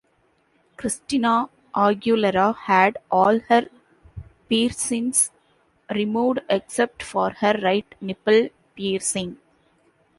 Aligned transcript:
Christina 0.77 1.47
Aguilera 1.75 2.55
had 2.55 2.97
all 3.11 3.37
her 3.49 3.67
piercings 4.49 5.29
removed 5.91 6.39
except 6.49 7.03
for 7.03 7.29
her 7.33 7.53
right 7.61 7.93
nipple 8.01 8.49
piercing. 8.75 9.37